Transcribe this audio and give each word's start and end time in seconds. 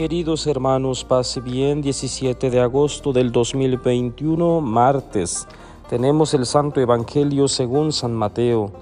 Queridos 0.00 0.46
hermanos, 0.46 1.04
pase 1.04 1.42
bien, 1.42 1.82
17 1.82 2.48
de 2.48 2.58
agosto 2.58 3.12
del 3.12 3.30
2021, 3.32 4.62
martes. 4.62 5.46
Tenemos 5.90 6.32
el 6.32 6.46
Santo 6.46 6.80
Evangelio 6.80 7.48
según 7.48 7.92
San 7.92 8.14
Mateo. 8.14 8.72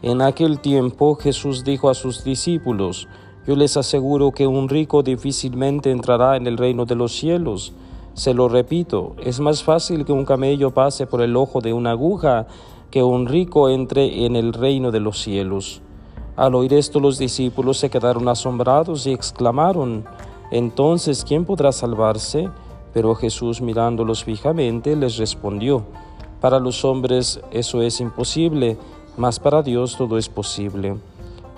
En 0.00 0.22
aquel 0.22 0.60
tiempo 0.60 1.16
Jesús 1.16 1.64
dijo 1.64 1.90
a 1.90 1.94
sus 1.94 2.22
discípulos, 2.22 3.08
Yo 3.48 3.56
les 3.56 3.76
aseguro 3.76 4.30
que 4.30 4.46
un 4.46 4.68
rico 4.68 5.02
difícilmente 5.02 5.90
entrará 5.90 6.36
en 6.36 6.46
el 6.46 6.56
reino 6.56 6.84
de 6.84 6.94
los 6.94 7.16
cielos. 7.16 7.72
Se 8.14 8.32
lo 8.32 8.48
repito, 8.48 9.16
es 9.24 9.40
más 9.40 9.64
fácil 9.64 10.04
que 10.04 10.12
un 10.12 10.24
camello 10.24 10.70
pase 10.70 11.04
por 11.04 11.20
el 11.20 11.34
ojo 11.34 11.60
de 11.60 11.72
una 11.72 11.90
aguja 11.90 12.46
que 12.92 13.02
un 13.02 13.26
rico 13.26 13.70
entre 13.70 14.24
en 14.24 14.36
el 14.36 14.52
reino 14.52 14.92
de 14.92 15.00
los 15.00 15.20
cielos. 15.20 15.82
Al 16.36 16.54
oír 16.54 16.74
esto 16.74 17.00
los 17.00 17.18
discípulos 17.18 17.78
se 17.78 17.90
quedaron 17.90 18.28
asombrados 18.28 19.08
y 19.08 19.12
exclamaron, 19.12 20.04
entonces, 20.50 21.24
¿quién 21.24 21.44
podrá 21.44 21.72
salvarse? 21.72 22.48
Pero 22.92 23.14
Jesús 23.14 23.60
mirándolos 23.60 24.24
fijamente 24.24 24.96
les 24.96 25.16
respondió, 25.16 25.84
Para 26.40 26.58
los 26.58 26.84
hombres 26.84 27.40
eso 27.52 27.82
es 27.82 28.00
imposible, 28.00 28.76
mas 29.16 29.38
para 29.38 29.62
Dios 29.62 29.96
todo 29.96 30.18
es 30.18 30.28
posible. 30.28 30.96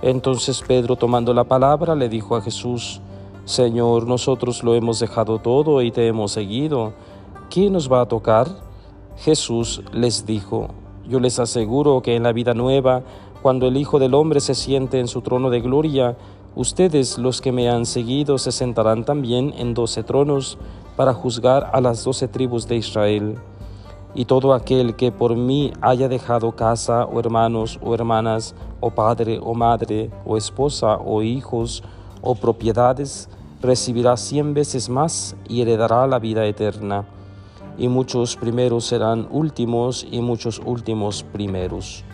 Entonces 0.03 0.63
Pedro 0.67 0.97
tomando 0.97 1.33
la 1.33 1.45
palabra 1.45 1.95
le 1.95 2.09
dijo 2.09 2.37
a 2.37 2.43
Jesús, 2.43 3.01
Señor, 3.45 4.07
nosotros 4.07 4.63
lo 4.63 4.75
hemos 4.75 5.01
dejado 5.01 5.39
todo 5.39 5.83
y 5.83 5.91
te 5.91 6.07
hemos 6.07 6.33
seguido. 6.33 6.93
¿Quién 7.51 7.73
nos 7.73 7.91
va 7.91 8.03
a 8.03 8.09
tocar? 8.09 8.49
Jesús 9.17 9.83
les 9.93 10.27
dijo, 10.27 10.69
Yo 11.09 11.19
les 11.19 11.39
aseguro 11.39 12.03
que 12.03 12.15
en 12.15 12.25
la 12.25 12.33
vida 12.33 12.55
nueva, 12.55 13.03
cuando 13.43 13.67
el 13.67 13.77
Hijo 13.77 13.99
del 13.99 14.15
Hombre 14.15 14.41
se 14.41 14.55
siente 14.55 15.01
en 15.01 15.09
su 15.09 15.23
trono 15.23 15.51
de 15.51 15.61
gloria, 15.61 16.17
Ustedes, 16.55 17.17
los 17.17 17.41
que 17.41 17.51
me 17.51 17.71
han 17.71 17.87
seguido, 17.87 18.37
se 18.37 18.53
sentarán 18.53 19.05
también 19.05 19.55
en 19.57 19.73
doce 19.73 20.03
tronos 20.03 20.59
para 20.97 21.15
juzgar 21.15 21.71
a 21.73 21.81
las 21.81 22.05
doce 22.05 22.29
tribus 22.29 22.69
de 22.69 22.77
Israel. 22.77 23.39
Y 24.15 24.27
todo 24.27 24.53
aquel 24.53 24.95
que 24.95 25.11
por 25.11 25.35
mí 25.35 25.73
haya 25.81 26.09
dejado 26.09 26.53
casa 26.53 27.07
o 27.07 27.19
hermanos 27.19 27.81
o 27.83 27.95
hermanas, 27.95 28.55
o 28.81 28.91
padre 28.91 29.41
o 29.43 29.55
madre, 29.55 30.11
o 30.27 30.37
esposa 30.37 30.99
o 30.99 31.23
hijos, 31.23 31.83
o 32.21 32.35
propiedades, 32.35 33.31
recibirá 33.63 34.19
cien 34.19 34.53
veces 34.53 34.91
más 34.91 35.35
y 35.49 35.63
heredará 35.63 36.07
la 36.07 36.19
vida 36.19 36.45
eterna. 36.45 37.07
Y 37.79 37.89
muchos 37.89 38.37
primeros 38.37 38.85
serán 38.85 39.27
últimos 39.31 40.07
y 40.11 40.21
muchos 40.21 40.61
últimos 40.63 41.23
primeros. 41.23 42.05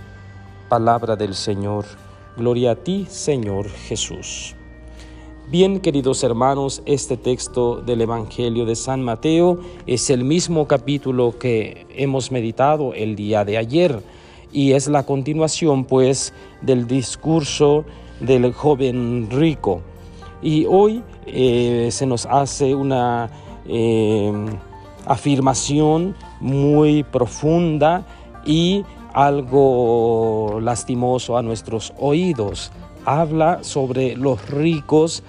Palabra 0.68 1.16
del 1.16 1.34
Señor. 1.34 1.84
Gloria 2.38 2.70
a 2.70 2.76
ti, 2.76 3.04
Señor 3.10 3.68
Jesús. 3.68 4.54
Bien, 5.50 5.80
queridos 5.80 6.22
hermanos, 6.22 6.82
este 6.86 7.16
texto 7.16 7.80
del 7.80 8.00
Evangelio 8.02 8.64
de 8.64 8.76
San 8.76 9.02
Mateo 9.02 9.58
es 9.88 10.08
el 10.08 10.22
mismo 10.22 10.68
capítulo 10.68 11.36
que 11.36 11.88
hemos 11.96 12.30
meditado 12.30 12.94
el 12.94 13.16
día 13.16 13.44
de 13.44 13.58
ayer 13.58 14.00
y 14.52 14.70
es 14.70 14.86
la 14.86 15.04
continuación, 15.04 15.84
pues, 15.84 16.32
del 16.62 16.86
discurso 16.86 17.84
del 18.20 18.52
joven 18.52 19.28
rico. 19.32 19.80
Y 20.40 20.64
hoy 20.66 21.02
eh, 21.26 21.88
se 21.90 22.06
nos 22.06 22.24
hace 22.26 22.72
una 22.72 23.30
eh, 23.66 24.32
afirmación 25.06 26.14
muy 26.38 27.02
profunda 27.02 28.06
y 28.46 28.84
algo 29.18 30.60
lastimoso 30.62 31.36
a 31.36 31.42
nuestros 31.42 31.92
oídos. 31.98 32.70
Habla 33.04 33.64
sobre 33.64 34.14
los 34.16 34.48
ricos 34.48 35.24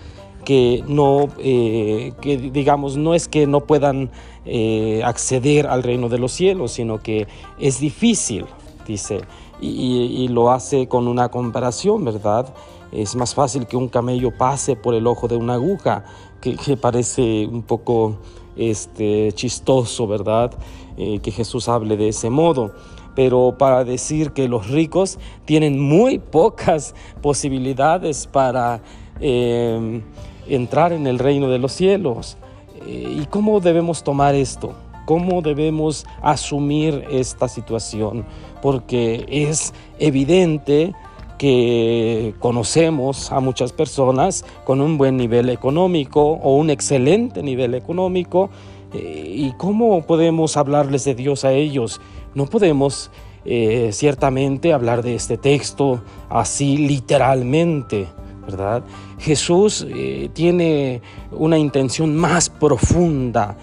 que 0.46 0.84
no, 0.88 1.28
eh, 1.40 2.14
que 2.22 2.38
digamos, 2.38 2.98
no 2.98 3.16
es 3.16 3.28
que 3.28 3.48
no 3.48 3.62
puedan 3.62 4.12
eh, 4.46 5.02
acceder 5.04 5.66
al 5.66 5.82
reino 5.82 6.08
de 6.08 6.20
los 6.20 6.32
cielos, 6.32 6.74
sino 6.74 7.02
que 7.02 7.28
es 7.60 7.80
difícil, 7.80 8.46
dice, 8.86 9.22
y, 9.60 10.28
lo 10.28 10.52
hace 10.52 10.88
con 10.88 11.08
una 11.08 11.30
comparación, 11.30 12.06
¿verdad? 12.06 12.54
Es 12.92 13.16
más 13.16 13.34
fácil 13.34 13.66
que 13.66 13.76
un 13.76 13.90
camello 13.90 14.32
pase 14.38 14.76
por 14.76 14.94
el 14.94 15.08
ojo 15.08 15.28
de 15.28 15.36
una 15.36 15.56
aguja, 15.56 16.06
que, 16.42 16.78
parece 16.78 17.48
un 17.48 17.64
poco 17.64 18.18
este, 18.56 19.32
chistoso, 19.34 20.06
¿verdad? 20.06 20.52
Eh, 20.96 21.20
que 21.20 21.32
Jesús 21.32 21.68
hable 21.68 21.98
de 21.98 22.10
ese 22.10 22.30
modo 22.30 22.72
pero 23.16 23.56
para 23.58 23.84
decir 23.84 24.32
que 24.32 24.48
los 24.48 24.70
ricos 24.70 25.20
tienen 25.46 25.80
muy 25.80 26.20
pocas 26.20 26.96
posibilidades 27.22 28.28
para 28.28 28.82
em, 29.20 30.02
entrar 30.48 30.94
en 30.94 31.08
el 31.08 31.20
reino 31.20 31.50
de 31.50 31.60
los 31.60 31.72
cielos. 31.72 32.38
Eh, 32.86 33.20
¿Y 33.22 33.26
cómo 33.26 33.60
debemos 33.60 34.04
tomar 34.04 34.36
esto? 34.36 34.74
¿Cómo 35.06 35.42
debemos 35.42 36.06
asumir 36.22 37.04
esta 37.10 37.48
situación? 37.48 38.26
Porque 38.62 39.26
es 39.30 39.74
evidente 39.98 40.94
que 41.40 42.36
conocemos 42.40 43.32
a 43.32 43.40
muchas 43.40 43.72
personas 43.72 44.46
con 44.66 44.82
un 44.82 44.98
buen 44.98 45.16
nivel 45.16 45.50
económico 45.50 46.22
o 46.22 46.58
un 46.58 46.70
excelente 46.70 47.42
nivel 47.42 47.74
económico. 47.74 48.50
Eh, 48.94 49.34
¿Y 49.36 49.52
cómo 49.54 50.02
podemos 50.06 50.58
hablarles 50.58 51.06
de 51.06 51.16
Dios 51.16 51.46
a 51.46 51.52
ellos? 51.52 52.02
No 52.34 52.48
podemos 52.48 53.12
eh, 53.46 53.90
ciertamente 53.94 54.74
hablar 54.74 55.04
de 55.04 55.16
este 55.16 55.38
texto 55.38 56.02
así 56.30 56.78
literalmente, 56.78 58.08
¿verdad? 58.42 58.84
Jesús 59.20 59.86
eh, 59.88 60.30
tiene 60.34 61.02
una 61.32 61.58
intención 61.58 62.16
más 62.16 62.50
profunda. 62.50 63.58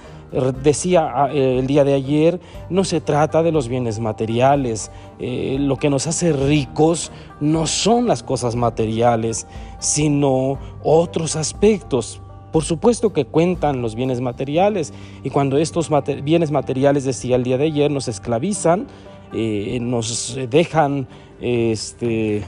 Decía 0.63 1.13
ah, 1.15 1.31
el 1.33 1.67
día 1.67 1.83
de 1.85 1.95
ayer, 1.95 2.41
no 2.69 2.85
se 2.85 3.01
trata 3.01 3.43
de 3.43 3.53
los 3.53 3.69
bienes 3.69 4.01
materiales. 4.01 4.91
Lo 5.19 5.77
que 5.77 5.89
nos 5.89 6.07
hace 6.09 6.33
ricos 6.33 7.11
no 7.41 7.67
son 7.67 8.07
las 8.07 8.23
cosas 8.23 8.55
materiales, 8.55 9.47
sino 9.79 10.59
otros 10.83 11.37
aspectos. 11.37 12.21
Por 12.57 12.65
supuesto 12.65 13.13
que 13.13 13.27
cuentan 13.27 13.83
los 13.83 13.95
bienes 13.95 14.23
materiales 14.23 14.95
y 15.23 15.29
cuando 15.29 15.59
estos 15.59 15.91
bienes 16.25 16.51
materiales, 16.51 17.05
decía 17.05 17.37
el 17.37 17.43
día 17.43 17.59
de 17.59 17.67
ayer, 17.67 17.91
nos 17.91 18.09
esclavizan, 18.09 18.87
eh, 19.35 19.79
nos 19.83 20.39
dejan, 20.49 21.07
este, 21.39 22.45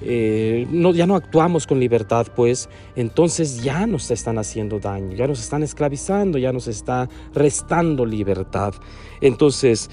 eh, 0.00 0.66
no, 0.70 0.94
ya 0.94 1.06
no 1.06 1.14
actuamos 1.14 1.66
con 1.66 1.78
libertad, 1.78 2.28
pues 2.34 2.70
entonces 2.96 3.62
ya 3.62 3.86
nos 3.86 4.10
están 4.10 4.38
haciendo 4.38 4.78
daño, 4.78 5.14
ya 5.14 5.26
nos 5.26 5.40
están 5.40 5.62
esclavizando, 5.62 6.38
ya 6.38 6.54
nos 6.54 6.66
está 6.66 7.10
restando 7.34 8.06
libertad. 8.06 8.72
Entonces, 9.20 9.90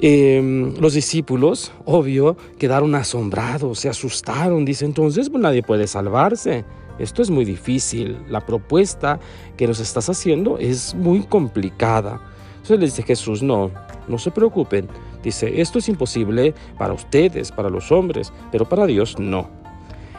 em, 0.00 0.74
los 0.80 0.94
discípulos, 0.94 1.70
obvio, 1.84 2.36
quedaron 2.58 2.96
asombrados, 2.96 3.78
se 3.78 3.88
asustaron, 3.88 4.64
dice 4.64 4.84
entonces 4.84 5.30
pues 5.30 5.40
nadie 5.40 5.62
puede 5.62 5.86
salvarse. 5.86 6.64
Esto 7.00 7.22
es 7.22 7.30
muy 7.30 7.44
difícil. 7.44 8.18
La 8.28 8.40
propuesta 8.40 9.18
que 9.56 9.66
nos 9.66 9.80
estás 9.80 10.08
haciendo 10.08 10.58
es 10.58 10.94
muy 10.94 11.22
complicada. 11.22 12.20
Entonces 12.56 12.78
le 12.78 12.86
dice 12.86 13.02
Jesús, 13.02 13.42
no, 13.42 13.70
no 14.06 14.18
se 14.18 14.30
preocupen. 14.30 14.88
Dice, 15.22 15.60
esto 15.60 15.78
es 15.78 15.88
imposible 15.88 16.54
para 16.78 16.92
ustedes, 16.92 17.52
para 17.52 17.68
los 17.68 17.90
hombres, 17.90 18.32
pero 18.52 18.68
para 18.68 18.86
Dios 18.86 19.18
no. 19.18 19.48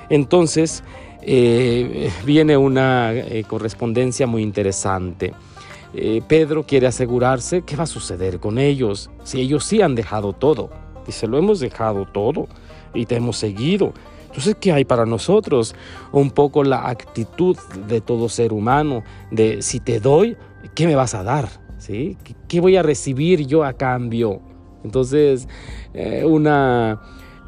Entonces 0.09 0.84
eh, 1.22 2.12
viene 2.25 2.58
una 2.58 3.14
eh, 3.14 3.44
correspondencia 3.47 4.28
muy 4.28 4.41
interesante. 4.41 5.34
Eh, 5.94 6.22
Pedro 6.28 6.64
quiere 6.64 6.88
asegurarse 6.88 7.64
qué 7.64 7.75
va 7.75 7.84
a 7.84 7.88
suceder 7.88 8.40
con 8.40 8.58
ellos, 8.58 9.09
si 9.24 9.41
ellos 9.41 9.66
sí 9.66 9.81
han 9.81 9.96
dejado 9.96 10.34
todo. 10.34 10.70
Dice, 11.06 11.28
lo 11.28 11.38
hemos 11.38 11.59
dejado 11.59 12.06
todo 12.06 12.47
y 12.94 13.06
te 13.06 13.16
hemos 13.16 13.38
seguido. 13.38 13.94
Entonces, 14.31 14.56
¿qué 14.62 14.72
hay 14.72 14.85
para 14.85 15.06
nosotros? 15.06 15.76
Un 16.14 16.32
poco 16.32 16.64
la 16.64 16.88
actitud 16.88 17.58
de 17.90 18.00
todo 18.00 18.29
ser 18.29 18.53
humano, 18.53 19.03
de 19.29 19.61
si 19.61 19.82
te 19.82 20.00
doy, 20.00 20.38
¿qué 20.73 20.88
me 20.88 20.96
vas 20.96 21.14
a 21.16 21.23
dar? 21.23 21.50
¿Sí? 21.79 22.17
¿Qué 22.47 22.61
voy 22.61 22.78
a 22.78 22.82
recibir 22.82 23.46
yo 23.46 23.66
a 23.66 23.73
cambio? 23.73 24.40
Entonces, 24.85 25.50
eh, 25.94 26.23
una 26.23 27.02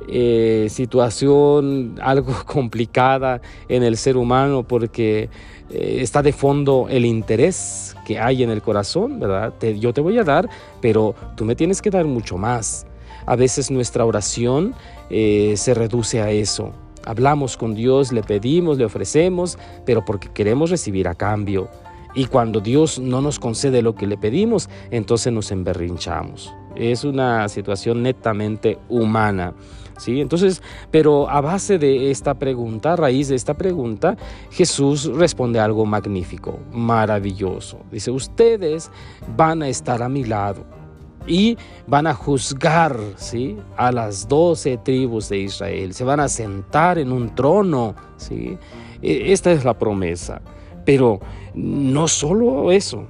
eh, 0.10 0.68
situación 0.70 1.96
algo 2.02 2.34
complicada 2.46 3.42
en 3.70 3.84
el 3.84 3.96
ser 3.96 4.18
humano 4.18 4.68
porque 4.68 5.30
eh, 5.70 5.98
está 6.02 6.22
de 6.22 6.34
fondo 6.34 6.88
el 6.90 7.06
interés 7.06 7.96
que 8.06 8.20
hay 8.20 8.44
en 8.44 8.50
el 8.50 8.62
corazón, 8.62 9.22
¿verdad? 9.22 9.54
yo 9.80 9.94
te 9.94 10.02
voy 10.02 10.18
a 10.20 10.26
dar, 10.26 10.50
pero 10.82 11.16
tú 11.38 11.46
me 11.46 11.56
tienes 11.56 11.82
que 11.82 11.90
dar 11.90 12.04
mucho 12.04 12.38
más. 12.38 12.86
A 13.26 13.36
veces 13.36 13.72
nuestra 13.72 14.06
oración 14.06 14.76
eh, 15.10 15.54
se 15.58 15.74
reduce 15.74 16.22
a 16.22 16.32
eso. 16.32 16.74
Hablamos 17.06 17.58
con 17.58 17.76
Dios, 17.76 18.12
le 18.12 18.24
pedimos, 18.24 18.78
le 18.78 18.86
ofrecemos, 18.86 19.58
pero 19.86 20.06
porque 20.06 20.30
queremos 20.30 20.70
recibir 20.70 21.08
a 21.08 21.16
cambio. 21.16 21.70
Y 22.16 22.26
cuando 22.26 22.60
Dios 22.60 23.00
no 23.00 23.22
nos 23.22 23.40
concede 23.40 23.82
lo 23.82 23.96
que 23.96 24.08
le 24.08 24.18
pedimos, 24.18 24.70
entonces 24.92 25.34
nos 25.34 25.52
emberrinchamos. 25.52 26.54
Es 26.76 27.04
una 27.04 27.50
situación 27.50 28.04
netamente 28.04 28.78
humana. 28.90 29.54
¿Sí? 29.98 30.22
Entonces, 30.22 30.62
pero 30.90 31.30
a 31.30 31.40
base 31.40 31.78
de 31.78 32.10
esta 32.10 32.34
pregunta, 32.34 32.94
a 32.94 32.96
raíz 32.96 33.28
de 33.28 33.36
esta 33.36 33.54
pregunta, 33.54 34.18
Jesús 34.50 35.06
responde 35.06 35.60
algo 35.60 35.86
magnífico, 35.86 36.60
maravilloso. 36.72 37.80
Dice, 37.92 38.10
ustedes 38.10 38.90
van 39.38 39.62
a 39.62 39.68
estar 39.68 40.02
a 40.02 40.10
mi 40.10 40.24
lado 40.24 40.66
y 41.28 41.58
van 41.88 42.08
a 42.08 42.14
juzgar 42.14 42.98
¿sí? 43.16 43.58
a 43.78 43.92
las 43.92 44.28
doce 44.28 44.78
tribus 44.78 45.30
de 45.30 45.40
Israel, 45.40 45.94
se 45.94 46.04
van 46.04 46.20
a 46.20 46.28
sentar 46.28 46.98
en 46.98 47.12
un 47.12 47.34
trono. 47.36 47.96
¿sí? 48.18 48.58
E, 49.02 49.32
esta 49.32 49.52
es 49.52 49.64
la 49.64 49.78
promesa. 49.78 50.42
Pero 50.86 51.20
no 51.54 52.08
solo 52.08 52.72
eso, 52.72 53.08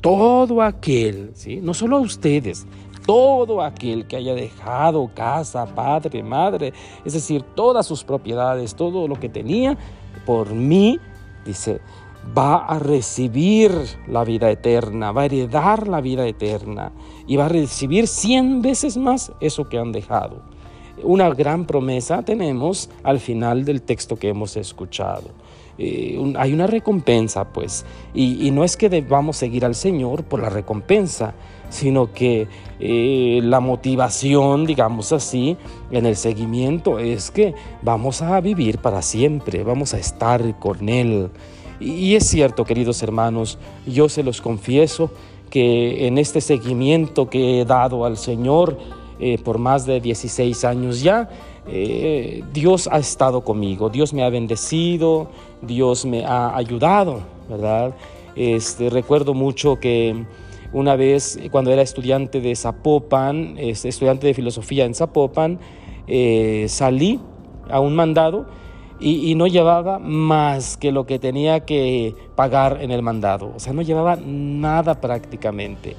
todo 0.00 0.62
aquel, 0.62 1.32
¿sí? 1.34 1.56
no 1.60 1.74
solo 1.74 1.96
a 1.96 2.00
ustedes, 2.00 2.66
todo 3.06 3.62
aquel 3.62 4.06
que 4.06 4.16
haya 4.16 4.34
dejado 4.34 5.10
casa, 5.14 5.64
padre, 5.66 6.22
madre, 6.22 6.72
es 7.04 7.12
decir, 7.12 7.42
todas 7.54 7.86
sus 7.86 8.04
propiedades, 8.04 8.74
todo 8.74 9.08
lo 9.08 9.18
que 9.18 9.28
tenía, 9.28 9.78
por 10.24 10.52
mí, 10.52 10.98
dice, 11.44 11.80
va 12.36 12.56
a 12.56 12.78
recibir 12.78 13.72
la 14.08 14.24
vida 14.24 14.50
eterna, 14.50 15.12
va 15.12 15.22
a 15.22 15.26
heredar 15.26 15.88
la 15.88 16.00
vida 16.00 16.26
eterna 16.26 16.92
y 17.26 17.36
va 17.36 17.46
a 17.46 17.48
recibir 17.48 18.06
cien 18.06 18.62
veces 18.62 18.96
más 18.96 19.32
eso 19.40 19.68
que 19.68 19.78
han 19.78 19.92
dejado. 19.92 20.42
Una 21.02 21.28
gran 21.34 21.66
promesa 21.66 22.22
tenemos 22.22 22.88
al 23.02 23.20
final 23.20 23.64
del 23.64 23.82
texto 23.82 24.16
que 24.16 24.28
hemos 24.28 24.56
escuchado. 24.56 25.30
Eh, 25.78 26.18
hay 26.38 26.54
una 26.54 26.66
recompensa, 26.66 27.52
pues, 27.52 27.84
y, 28.14 28.50
no 28.50 28.64
es 28.64 28.78
que 28.78 28.88
debamos 28.88 29.36
seguir 29.36 29.64
al 29.66 29.74
Señor 29.74 30.24
por 30.24 30.40
la 30.40 30.48
recompensa, 30.48 31.34
sino 31.68 32.12
que 32.14 32.48
eh, 32.80 33.40
la 33.42 33.60
motivación, 33.60 34.64
digamos 34.64 35.12
así, 35.12 35.56
en 35.90 36.06
el 36.06 36.16
seguimiento 36.16 36.98
es 36.98 37.30
que 37.30 37.54
vamos 37.82 38.22
a 38.22 38.40
vivir 38.40 38.78
para 38.78 39.02
siempre, 39.02 39.64
vamos 39.64 39.92
a 39.92 39.98
estar 39.98 40.58
con 40.58 40.88
Él. 40.88 41.30
Y, 41.80 42.14
es 42.14 42.26
cierto, 42.26 42.64
queridos 42.64 43.02
hermanos, 43.02 43.58
yo 43.86 44.08
se 44.08 44.22
los 44.22 44.40
confieso 44.40 45.10
que 45.50 46.06
en 46.06 46.18
este 46.18 46.40
seguimiento 46.40 47.28
que 47.28 47.60
he 47.60 47.64
dado 47.64 48.04
al 48.04 48.16
Señor 48.16 48.78
eh, 49.18 49.38
por 49.42 49.58
más 49.58 49.86
de 49.86 50.00
16 50.00 50.64
años 50.64 51.02
ya, 51.02 51.28
eh, 51.68 52.44
Dios 52.52 52.88
ha 52.90 52.98
estado 52.98 53.42
conmigo, 53.42 53.88
Dios 53.88 54.12
me 54.12 54.22
ha 54.22 54.28
bendecido, 54.28 55.28
Dios 55.62 56.04
me 56.04 56.24
ha 56.24 56.54
ayudado, 56.56 57.20
¿verdad? 57.48 57.94
Este, 58.36 58.90
recuerdo 58.90 59.32
mucho 59.32 59.76
que 59.80 60.26
una 60.72 60.96
vez 60.96 61.38
cuando 61.50 61.72
era 61.72 61.82
estudiante 61.82 62.40
de 62.40 62.54
Zapopan, 62.54 63.56
estudiante 63.58 64.26
de 64.26 64.34
filosofía 64.34 64.84
en 64.84 64.94
Zapopan, 64.94 65.58
eh, 66.06 66.66
salí 66.68 67.20
a 67.70 67.80
un 67.80 67.96
mandado 67.96 68.46
y, 68.98 69.34
no 69.34 69.46
llevaba 69.46 69.98
más 69.98 70.76
que 70.76 70.92
lo 70.92 71.06
que 71.06 71.18
tenía 71.18 71.64
que 71.64 72.14
pagar 72.34 72.78
en 72.80 72.90
el 72.90 73.02
mandado, 73.02 73.52
o 73.54 73.60
sea, 73.60 73.72
no 73.72 73.82
llevaba 73.82 74.16
nada 74.16 75.00
prácticamente. 75.00 75.96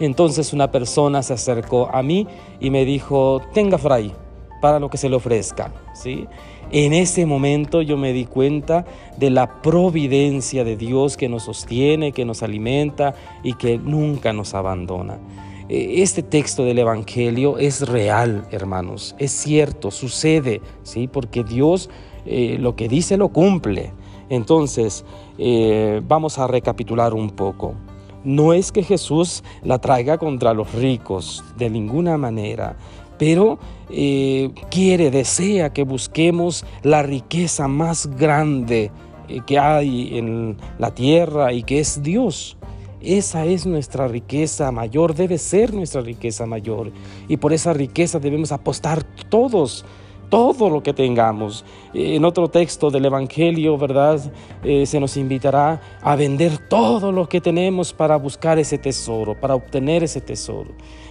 Entonces 0.00 0.52
una 0.52 0.70
persona 0.70 1.22
se 1.22 1.34
acercó 1.34 1.88
a 1.92 2.02
mí 2.02 2.26
y 2.58 2.70
me 2.70 2.84
dijo, 2.84 3.40
tenga 3.52 3.78
fray, 3.78 4.12
para 4.60 4.80
lo 4.80 4.90
que 4.90 4.96
se 4.96 5.08
le 5.08 5.16
ofrezca. 5.16 5.72
¿sí? 5.94 6.26
En 6.70 6.92
ese 6.94 7.26
momento 7.26 7.82
yo 7.82 7.96
me 7.96 8.12
di 8.12 8.24
cuenta 8.24 8.84
de 9.16 9.30
la 9.30 9.62
providencia 9.62 10.64
de 10.64 10.76
Dios 10.76 11.16
que 11.16 11.28
nos 11.28 11.44
sostiene, 11.44 12.12
que 12.12 12.24
nos 12.24 12.42
alimenta 12.42 13.14
y 13.42 13.54
que 13.54 13.78
nunca 13.78 14.32
nos 14.32 14.54
abandona. 14.54 15.18
E, 15.68 16.02
este 16.02 16.22
texto 16.22 16.64
del 16.64 16.78
Evangelio 16.78 17.58
es 17.58 17.88
real, 17.88 18.46
hermanos, 18.50 19.14
es 19.18 19.32
cierto, 19.32 19.90
sucede, 19.90 20.60
¿sí? 20.82 21.08
porque 21.08 21.44
Dios 21.44 21.90
eh, 22.26 22.56
lo 22.58 22.76
que 22.76 22.88
dice 22.88 23.16
lo 23.16 23.28
cumple. 23.28 23.92
Entonces, 24.30 25.04
eh, 25.38 26.00
vamos 26.06 26.38
a 26.38 26.46
recapitular 26.46 27.14
un 27.14 27.30
poco. 27.30 27.74
No 28.24 28.54
es 28.54 28.72
que 28.72 28.82
Jesús 28.82 29.44
la 29.62 29.78
traiga 29.78 30.16
contra 30.16 30.54
los 30.54 30.72
ricos, 30.72 31.44
de 31.58 31.68
ninguna 31.68 32.16
manera 32.16 32.76
pero 33.18 33.58
eh, 33.90 34.50
quiere, 34.70 35.10
desea 35.10 35.72
que 35.72 35.84
busquemos 35.84 36.64
la 36.82 37.02
riqueza 37.02 37.68
más 37.68 38.06
grande 38.16 38.90
eh, 39.28 39.40
que 39.46 39.58
hay 39.58 40.18
en 40.18 40.56
la 40.78 40.94
tierra 40.94 41.52
y 41.52 41.62
que 41.62 41.78
es 41.78 42.02
Dios. 42.02 42.56
Esa 43.04 43.44
es 43.44 43.66
nuestra 43.66 44.08
riqueza 44.08 44.72
mayor, 44.72 45.14
debe 45.14 45.36
ser 45.36 45.74
nuestra 45.74 46.00
riqueza 46.00 46.46
mayor. 46.46 46.90
Y 47.28 47.36
por 47.36 47.52
esa 47.52 47.74
riqueza 47.74 48.18
debemos 48.18 48.50
apostar 48.50 49.02
todos, 49.28 49.84
todo 50.30 50.70
lo 50.70 50.82
que 50.82 50.94
tengamos. 50.94 51.66
En 51.92 52.24
otro 52.24 52.48
texto 52.48 52.90
del 52.90 53.04
Evangelio, 53.04 53.76
¿verdad? 53.76 54.32
Eh, 54.62 54.86
se 54.86 55.00
nos 55.00 55.18
invitará 55.18 55.82
a 56.00 56.16
vender 56.16 56.56
todo 56.56 57.12
lo 57.12 57.28
que 57.28 57.42
tenemos 57.42 57.92
para 57.92 58.16
buscar 58.16 58.58
ese 58.58 58.78
tesoro, 58.78 59.38
para 59.38 59.54
obtener 59.54 60.02
ese 60.02 60.22
tesoro. 60.22 60.70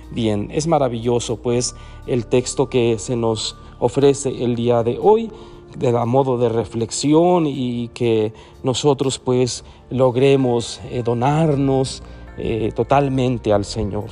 Bien, 0.09 0.49
es 0.51 0.65
maravilloso 0.65 1.43
pues 1.43 1.75
el 2.07 2.25
texto 2.25 2.69
que 2.69 2.97
se 2.97 3.15
nos 3.15 3.55
ofrece 3.77 4.29
el 4.43 4.55
día 4.55 4.81
de 4.81 4.97
hoy 4.99 5.29
de 5.77 5.91
la 5.91 6.05
modo 6.05 6.37
de 6.37 6.49
reflexión 6.49 7.45
y 7.47 7.89
que 7.89 8.33
nosotros 8.63 9.19
pues 9.19 9.63
logremos 9.89 10.81
eh, 10.91 11.03
donarnos 11.03 12.03
eh, 12.37 12.71
totalmente 12.75 13.53
al 13.53 13.65
Señor 13.65 14.05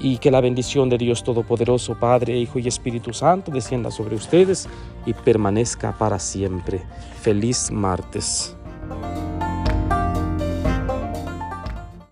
y 0.00 0.18
que 0.18 0.30
la 0.30 0.40
bendición 0.40 0.88
de 0.88 0.98
Dios 0.98 1.24
Todopoderoso, 1.24 1.94
Padre, 1.98 2.36
Hijo 2.38 2.58
y 2.58 2.68
Espíritu 2.68 3.12
Santo 3.12 3.50
descienda 3.50 3.90
sobre 3.90 4.16
ustedes 4.16 4.68
y 5.06 5.14
permanezca 5.14 5.96
para 5.96 6.18
siempre. 6.18 6.82
Feliz 7.20 7.70
martes. 7.70 8.56